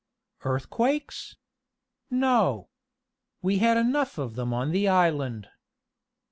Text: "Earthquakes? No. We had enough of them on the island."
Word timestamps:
"Earthquakes? 0.43 1.35
No. 2.09 2.69
We 3.43 3.59
had 3.59 3.77
enough 3.77 4.17
of 4.17 4.33
them 4.33 4.51
on 4.51 4.71
the 4.71 4.87
island." 4.87 5.47